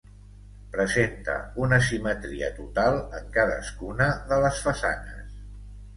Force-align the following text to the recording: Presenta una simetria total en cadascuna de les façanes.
Presenta 0.75 1.35
una 1.65 1.79
simetria 1.89 2.49
total 2.61 2.99
en 3.21 3.29
cadascuna 3.39 4.09
de 4.33 4.45
les 4.47 4.63
façanes. 4.69 5.41